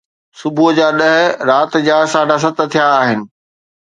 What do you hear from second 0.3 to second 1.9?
صبح جا ڏهه رات